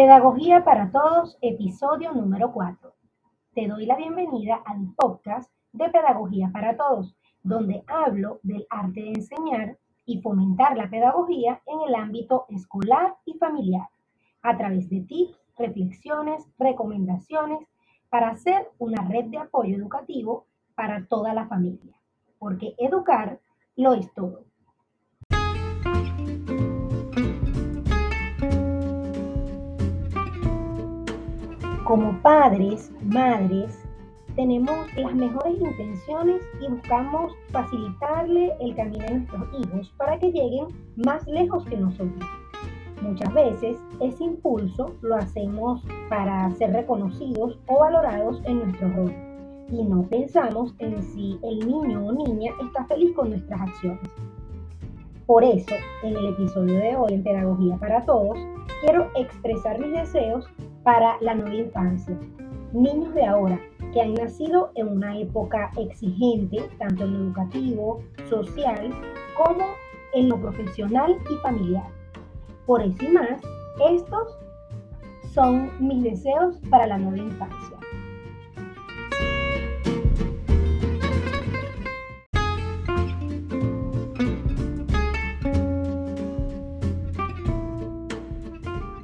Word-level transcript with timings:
Pedagogía 0.00 0.62
para 0.62 0.92
Todos, 0.92 1.36
episodio 1.40 2.12
número 2.12 2.52
4. 2.52 2.94
Te 3.52 3.66
doy 3.66 3.84
la 3.84 3.96
bienvenida 3.96 4.62
al 4.64 4.94
podcast 4.94 5.50
de 5.72 5.88
Pedagogía 5.88 6.50
para 6.52 6.76
Todos, 6.76 7.16
donde 7.42 7.82
hablo 7.88 8.38
del 8.44 8.64
arte 8.70 9.00
de 9.00 9.08
enseñar 9.08 9.76
y 10.06 10.22
fomentar 10.22 10.76
la 10.76 10.88
pedagogía 10.88 11.60
en 11.66 11.80
el 11.88 11.96
ámbito 11.96 12.46
escolar 12.48 13.16
y 13.24 13.38
familiar, 13.38 13.88
a 14.42 14.56
través 14.56 14.88
de 14.88 15.00
tips, 15.00 15.36
reflexiones, 15.58 16.48
recomendaciones 16.60 17.66
para 18.08 18.28
hacer 18.28 18.68
una 18.78 19.02
red 19.02 19.24
de 19.24 19.38
apoyo 19.38 19.76
educativo 19.76 20.46
para 20.76 21.06
toda 21.06 21.34
la 21.34 21.48
familia, 21.48 22.00
porque 22.38 22.76
educar 22.78 23.40
lo 23.74 23.94
es 23.94 24.14
todo. 24.14 24.44
Como 31.88 32.20
padres, 32.20 32.92
madres, 33.02 33.82
tenemos 34.36 34.76
las 34.94 35.14
mejores 35.14 35.58
intenciones 35.58 36.42
y 36.60 36.70
buscamos 36.70 37.32
facilitarle 37.50 38.54
el 38.60 38.76
camino 38.76 39.06
a 39.06 39.12
nuestros 39.12 39.48
hijos 39.58 39.94
para 39.96 40.18
que 40.18 40.30
lleguen 40.30 40.66
más 40.96 41.26
lejos 41.26 41.64
que 41.64 41.78
nosotros. 41.78 42.28
Muchas 43.00 43.32
veces 43.32 43.78
ese 44.00 44.22
impulso 44.22 44.96
lo 45.00 45.16
hacemos 45.16 45.82
para 46.10 46.50
ser 46.56 46.74
reconocidos 46.74 47.58
o 47.68 47.78
valorados 47.78 48.42
en 48.44 48.58
nuestro 48.58 48.90
rol 48.90 49.14
y 49.72 49.82
no 49.82 50.02
pensamos 50.02 50.74
en 50.80 51.02
si 51.02 51.38
el 51.42 51.60
niño 51.60 52.04
o 52.04 52.12
niña 52.12 52.52
está 52.66 52.84
feliz 52.84 53.14
con 53.16 53.30
nuestras 53.30 53.62
acciones. 53.62 54.10
Por 55.24 55.42
eso, 55.42 55.74
en 56.02 56.14
el 56.14 56.26
episodio 56.26 56.74
de 56.80 56.96
hoy 56.96 57.14
en 57.14 57.22
Pedagogía 57.22 57.78
para 57.78 58.04
Todos, 58.04 58.36
quiero 58.82 59.10
expresar 59.16 59.78
mis 59.78 59.92
deseos 59.92 60.46
para 60.82 61.16
la 61.20 61.34
nueva 61.34 61.54
infancia. 61.54 62.18
Niños 62.72 63.14
de 63.14 63.26
ahora 63.26 63.58
que 63.92 64.00
han 64.00 64.14
nacido 64.14 64.70
en 64.74 64.88
una 64.88 65.18
época 65.18 65.70
exigente, 65.78 66.68
tanto 66.78 67.04
en 67.04 67.14
lo 67.14 67.24
educativo, 67.24 68.02
social, 68.28 68.90
como 69.36 69.64
en 70.14 70.28
lo 70.28 70.40
profesional 70.40 71.16
y 71.30 71.34
familiar. 71.42 71.86
Por 72.66 72.82
eso 72.82 73.04
y 73.04 73.08
más, 73.08 73.40
estos 73.90 74.38
son 75.32 75.70
mis 75.78 76.02
deseos 76.02 76.58
para 76.70 76.86
la 76.86 76.98
nueva 76.98 77.18
infancia. 77.18 77.78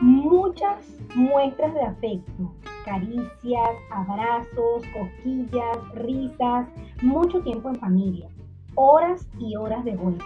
Muchas 0.00 0.93
muestras 1.14 1.72
de 1.74 1.82
afecto, 1.82 2.52
caricias, 2.84 3.70
abrazos, 3.90 4.82
cosquillas, 4.92 5.94
risas, 5.94 6.68
mucho 7.02 7.40
tiempo 7.40 7.68
en 7.68 7.76
familia, 7.76 8.28
horas 8.74 9.28
y 9.38 9.56
horas 9.56 9.84
de 9.84 9.96
juego. 9.96 10.18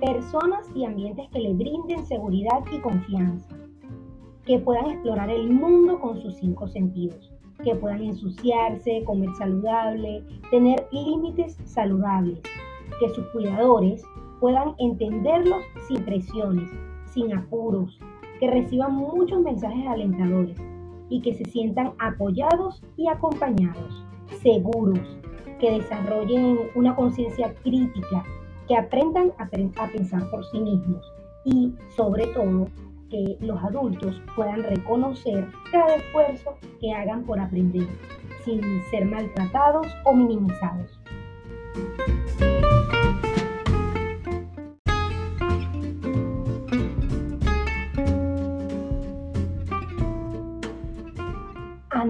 Personas 0.00 0.66
y 0.74 0.84
ambientes 0.84 1.28
que 1.30 1.40
le 1.40 1.54
brinden 1.54 2.04
seguridad 2.06 2.60
y 2.72 2.78
confianza, 2.78 3.54
que 4.44 4.58
puedan 4.58 4.90
explorar 4.90 5.30
el 5.30 5.50
mundo 5.50 6.00
con 6.00 6.20
sus 6.20 6.34
cinco 6.36 6.66
sentidos, 6.66 7.30
que 7.62 7.76
puedan 7.76 8.02
ensuciarse, 8.02 9.04
comer 9.04 9.30
saludable, 9.38 10.24
tener 10.50 10.88
límites 10.90 11.56
saludables, 11.64 12.40
que 12.98 13.08
sus 13.10 13.24
cuidadores 13.26 14.02
puedan 14.40 14.74
entenderlos 14.78 15.62
sin 15.86 16.04
presiones, 16.04 16.68
sin 17.06 17.32
apuros, 17.32 18.00
que 18.42 18.50
reciban 18.50 18.96
muchos 18.96 19.40
mensajes 19.40 19.86
alentadores 19.86 20.56
y 21.08 21.22
que 21.22 21.32
se 21.32 21.44
sientan 21.44 21.92
apoyados 22.00 22.82
y 22.96 23.06
acompañados, 23.06 24.04
seguros, 24.42 24.98
que 25.60 25.70
desarrollen 25.70 26.58
una 26.74 26.96
conciencia 26.96 27.54
crítica, 27.62 28.24
que 28.66 28.76
aprendan 28.76 29.30
a, 29.38 29.44
a, 29.44 29.86
pensar 29.92 30.28
por 30.28 30.44
sí 30.46 30.58
mismos 30.58 31.06
y 31.44 31.72
sobre 31.94 32.26
todo 32.34 32.66
que 33.08 33.36
los 33.38 33.62
adultos 33.62 34.20
puedan 34.34 34.64
reconocer 34.64 35.46
cada 35.70 35.94
esfuerzo 35.94 36.56
que 36.80 36.92
hagan 36.92 37.22
por 37.22 37.38
aprender 37.38 37.86
sin 38.44 38.60
ser 38.90 39.04
maltratados 39.04 39.86
o 40.04 40.14
minimizados. 40.14 40.98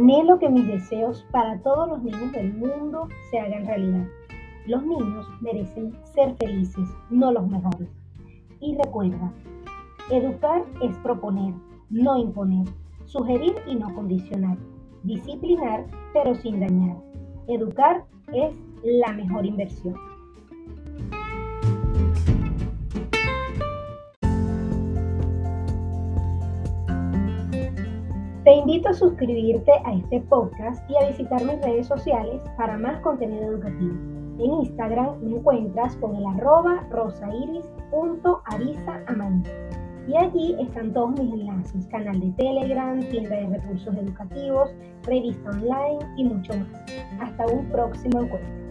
Anhelo 0.03 0.37
que 0.41 0.49
mis 0.49 0.67
deseos 0.67 1.25
para 1.31 1.63
todos 1.63 1.89
los 1.89 2.03
niños 2.03 2.33
del 2.33 2.53
mundo 2.55 3.07
se 3.31 3.39
hagan 3.39 3.65
realidad. 3.65 4.05
Los 4.67 4.85
niños 4.85 5.29
merecen 5.41 5.97
ser 6.13 6.35
felices, 6.39 6.89
no 7.09 7.31
los 7.31 7.47
mejores. 7.47 7.89
Y 8.59 8.77
recuerda, 8.79 9.33
educar 10.11 10.65
es 10.83 10.97
proponer, 11.05 11.55
no 11.89 12.19
imponer, 12.19 12.67
sugerir 13.05 13.55
y 13.69 13.77
no 13.77 13.95
condicionar, 13.95 14.59
disciplinar 15.05 15.87
pero 16.13 16.35
sin 16.35 16.59
dañar. 16.59 16.97
Educar 17.47 18.05
es 18.33 18.57
la 18.83 19.13
mejor 19.13 19.47
inversión. 19.47 19.95
Te 28.45 28.55
invito 28.57 28.89
a 28.89 28.93
suscribirte 28.93 29.71
a 29.85 29.93
este 29.93 30.21
podcast 30.23 30.83
y 30.91 30.97
a 30.97 31.07
visitar 31.07 31.45
mis 31.45 31.63
redes 31.63 31.87
sociales 31.87 32.43
para 32.57 32.77
más 32.77 33.01
contenido 33.01 33.53
educativo. 33.53 33.95
En 34.41 34.55
Instagram 34.65 35.21
me 35.21 35.37
encuentras 35.37 35.95
con 35.99 36.17
el 36.17 36.27
arroba 36.27 36.85
rosairis.arizaamaní. 36.91 39.45
Y 40.09 40.17
allí 40.17 40.57
están 40.59 40.93
todos 40.93 41.21
mis 41.21 41.33
enlaces, 41.33 41.87
canal 41.87 42.19
de 42.19 42.33
Telegram, 42.33 42.99
tienda 43.11 43.37
de 43.37 43.47
recursos 43.47 43.95
educativos, 43.95 44.75
revista 45.05 45.51
online 45.51 46.01
y 46.17 46.25
mucho 46.25 46.53
más. 46.55 46.67
Hasta 47.21 47.47
un 47.47 47.65
próximo 47.67 48.23
encuentro. 48.23 48.63